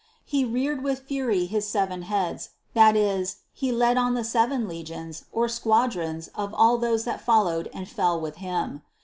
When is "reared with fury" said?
0.45-1.45